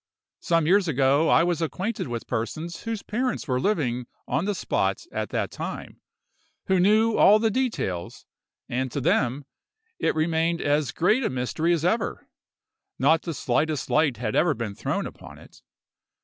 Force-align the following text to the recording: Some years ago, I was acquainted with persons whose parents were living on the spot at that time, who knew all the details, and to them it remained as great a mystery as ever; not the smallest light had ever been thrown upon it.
Some 0.39 0.65
years 0.65 0.87
ago, 0.87 1.29
I 1.29 1.43
was 1.43 1.61
acquainted 1.61 2.07
with 2.07 2.25
persons 2.25 2.85
whose 2.85 3.03
parents 3.03 3.47
were 3.47 3.59
living 3.59 4.07
on 4.27 4.45
the 4.45 4.55
spot 4.55 5.05
at 5.11 5.29
that 5.29 5.51
time, 5.51 6.01
who 6.65 6.79
knew 6.79 7.17
all 7.17 7.37
the 7.37 7.51
details, 7.51 8.25
and 8.67 8.91
to 8.93 8.99
them 8.99 9.45
it 9.99 10.15
remained 10.15 10.59
as 10.59 10.91
great 10.91 11.23
a 11.23 11.29
mystery 11.29 11.71
as 11.71 11.85
ever; 11.85 12.27
not 12.97 13.21
the 13.21 13.33
smallest 13.35 13.91
light 13.91 14.17
had 14.17 14.35
ever 14.35 14.55
been 14.55 14.73
thrown 14.73 15.05
upon 15.05 15.37
it. 15.37 15.61